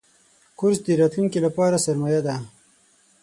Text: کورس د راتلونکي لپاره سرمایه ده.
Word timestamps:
کورس 0.59 0.79
د 0.85 0.87
راتلونکي 1.01 1.39
لپاره 1.45 1.83
سرمایه 1.85 2.21
ده. 2.27 2.35